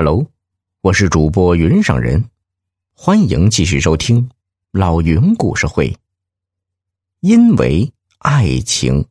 [0.00, 0.30] Hello，
[0.80, 2.30] 我是主播云上人，
[2.94, 4.30] 欢迎继续收听
[4.70, 5.98] 老云故事会。
[7.18, 9.08] 因为爱情，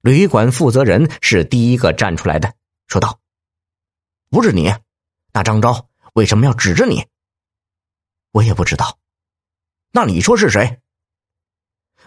[0.00, 2.54] 旅馆负责人是第一个站出来的，
[2.86, 3.20] 说道
[4.32, 4.72] ：“不是你，
[5.34, 7.06] 那张昭为什么要指着你？
[8.30, 8.98] 我也不知道。
[9.90, 10.80] 那你说是谁？”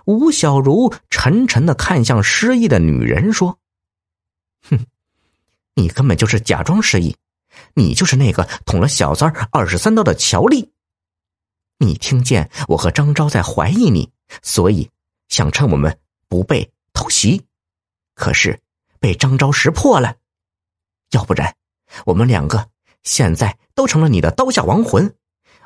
[0.07, 3.59] 吴小如沉沉的看向失忆的女人，说
[4.67, 4.79] ：“哼。”
[5.75, 7.15] 你根本就是假装失忆，
[7.73, 10.71] 你就是那个捅了小三二十三刀的乔丽。
[11.77, 14.09] 你听见我和张昭在怀疑你，
[14.41, 14.89] 所以
[15.27, 17.45] 想趁我们不备偷袭，
[18.15, 18.61] 可是
[18.99, 20.15] 被张昭识破了。
[21.11, 21.55] 要不然，
[22.05, 22.69] 我们两个
[23.03, 25.15] 现在都成了你的刀下亡魂，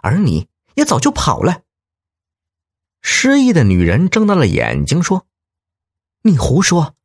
[0.01, 1.61] 而你也早就跑了。
[3.01, 5.27] 失忆的女人睁大了眼睛说
[6.23, 6.95] ：“你胡说！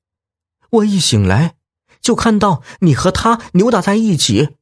[0.70, 1.56] 我一醒来。”
[2.04, 4.56] 就看到你和他扭打在一起。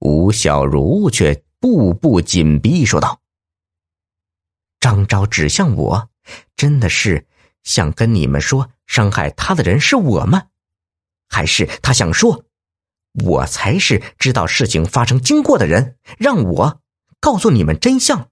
[0.00, 3.20] 吴小如却步步紧逼，说道
[4.80, 6.10] ：“张昭指向我，
[6.56, 7.28] 真的是
[7.62, 10.48] 想跟你们说伤害他的人是我吗？
[11.28, 12.44] 还是他想说，
[13.24, 16.80] 我才是知道事情发生经过的人，让我
[17.20, 18.28] 告诉你们真相？”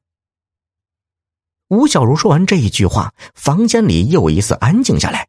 [1.71, 5.29] 吴小如说完这一句话，房间里又一次安静下来。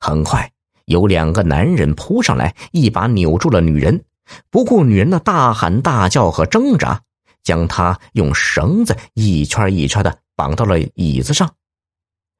[0.00, 0.52] 很快。
[0.88, 4.02] 有两个男人扑上来，一把扭住了女人，
[4.50, 7.02] 不顾女人的大喊大叫和挣扎，
[7.42, 11.54] 将她用绳子一圈一圈的绑到了椅子上，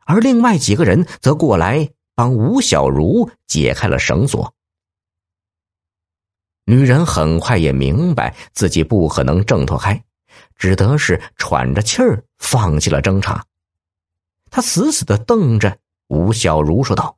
[0.07, 4.55] 而另外几个人则过来帮吴小如解开了绳索。
[6.65, 10.03] 女人很快也明白自己不可能挣脱开，
[10.57, 13.45] 只得是喘着气儿放弃了挣扎。
[14.51, 15.77] 她死死的瞪着
[16.07, 17.18] 吴小如，说道。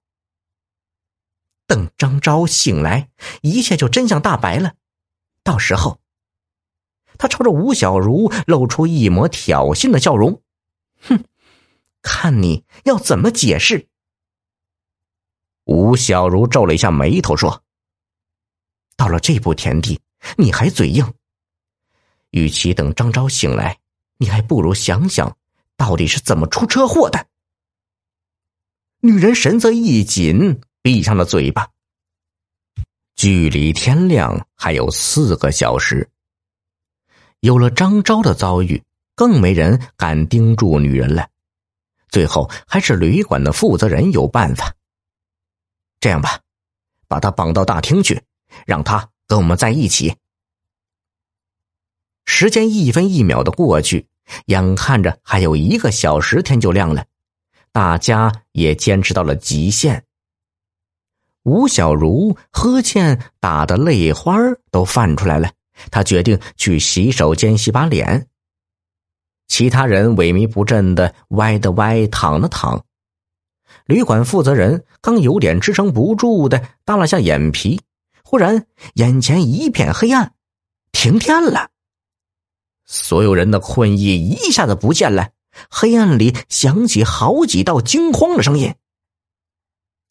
[1.71, 3.11] 等张昭醒来，
[3.43, 4.75] 一切就真相大白了。
[5.45, 6.01] 到时候，
[7.17, 10.43] 他朝着吴小如露出一抹挑衅的笑容，
[11.03, 11.23] 哼，
[12.03, 13.87] 看你要怎么解释。
[15.65, 17.63] 吴小如皱了一下眉头，说
[18.99, 20.01] ：“到了这步田地，
[20.39, 21.15] 你还嘴硬。
[22.31, 23.79] 与其等张昭醒来，
[24.17, 25.37] 你还不如想想，
[25.77, 27.29] 到底是怎么出车祸的。”
[29.03, 30.61] 女人神色一紧。
[30.83, 31.69] 闭上了嘴巴。
[33.17, 36.09] 距离天亮还有四个小时。
[37.41, 38.83] 有了张昭的遭遇，
[39.15, 41.29] 更没人敢盯住女人了。
[42.09, 44.75] 最后还是旅馆的负责人有办法。
[46.01, 46.41] 这样吧，
[47.09, 48.23] 把他绑到大厅去，
[48.67, 50.17] 让他跟我们在一起。
[52.25, 54.07] 时间一分一秒的过去，
[54.47, 57.05] 眼看着还有一个小时天就亮了，
[57.71, 60.05] 大家也坚持到了极限。
[61.45, 64.37] 吴小如呵欠打的泪花
[64.71, 65.51] 都泛出来了，
[65.91, 68.27] 他决定去洗手间洗把脸。
[69.49, 72.85] 其他人萎靡不振的歪的歪，躺的躺。
[73.87, 77.81] 旅馆负责人刚有点支撑不住的耷拉下眼皮，
[78.23, 80.35] 忽然眼前一片黑暗，
[80.93, 81.69] 停电了。
[82.85, 85.31] 所有人的困意一下子不见了，
[85.71, 88.75] 黑暗里响起好几道惊慌的声音。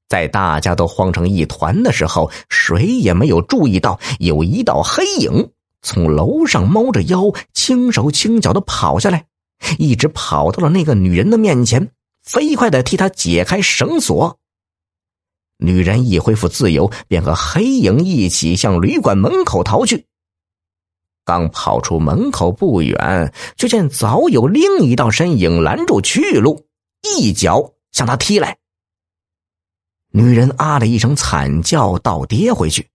[0.10, 9.26] 在大家都慌成一团的时候，谁也没有注意到有一道黑影从楼上猫着腰，轻手轻脚的跑下来，
[9.78, 11.92] 一直跑到了那个女人的面前，
[12.24, 14.38] 飞快的替她解开绳索。
[15.58, 20.06] 女人一恢复自由，便和黑影一起向旅馆门口逃去。
[21.24, 26.66] 刚跑出门口不远，就见早有另一道身影拦住去路，
[27.04, 28.58] 一脚向他踢来。
[30.12, 32.88] 女人啊了一声惨叫，倒跌回去。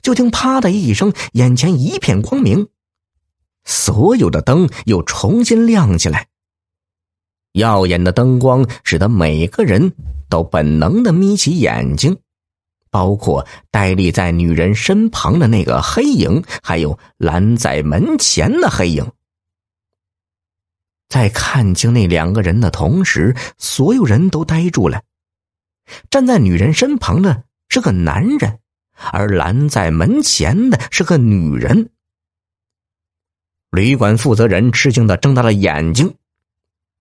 [0.00, 2.66] 就听“啪”的一声，眼前一片光明，
[3.64, 6.26] 所有的灯又重新亮起来。
[7.52, 9.92] 耀眼的灯光使得每个人
[10.30, 12.16] 都本能的眯起眼睛，
[12.90, 19.06] 包括呆立在女人身旁的那个黑影，还有拦在门前的黑影。
[21.08, 25.02] 在看清那两个人的同时，所有人都呆住了。
[26.10, 28.58] 站在女人身旁的是个男人，
[29.10, 31.90] 而拦在门前的是个女人。
[33.70, 36.16] 旅馆负责人吃惊的睁大了眼睛：“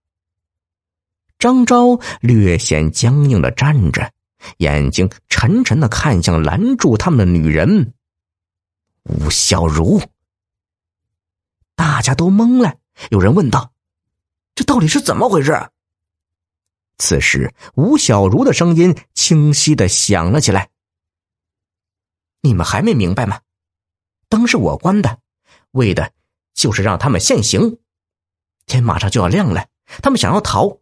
[1.39, 4.11] 张昭略显僵硬的站着，
[4.57, 7.93] 眼睛沉沉的看向拦住他们的女人
[9.05, 10.01] 吴小如。
[11.77, 12.75] 大家都懵了，
[13.11, 13.73] 有人问道
[14.57, 15.53] ：“这到底是怎么回事？”
[16.99, 20.69] 此时，吴小如的声音清晰的响了起来
[22.43, 23.41] ：“你们还没明白吗？
[24.29, 25.21] 灯是我关的，
[25.71, 26.13] 为的
[26.55, 27.79] 就是让他们现形。
[28.67, 29.69] 天马上就要亮了，
[30.03, 30.81] 他们想要逃，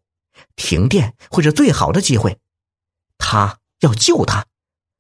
[0.57, 2.41] 停电会是最好的机会。
[3.19, 4.47] 他要救他，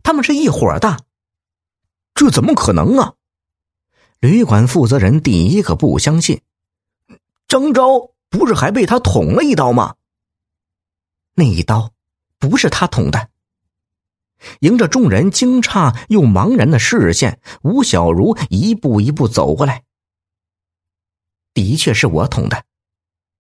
[0.02, 1.04] 他们是一伙的。
[2.14, 3.14] 这怎么可能啊？”
[4.20, 6.42] 旅馆负责人第一个不相信
[7.48, 9.96] ：“张昭不是还被他捅了一刀吗？”
[11.36, 11.92] 那一刀
[12.38, 13.28] 不是他捅的。
[14.60, 19.84] 迎着众人惊诧又茫然的视线，吴小如一步一步走过来。
[21.54, 22.64] 的确是我捅的，